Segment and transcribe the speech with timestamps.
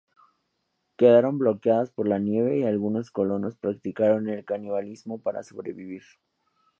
[0.97, 6.01] Quedaron bloqueados por la nieve, y algunos colonos practicaron el canibalismo para sobrevivir.